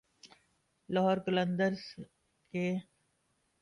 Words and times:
لاہور 0.89 1.17
قلندرز 1.25 1.81
کے 2.53 2.65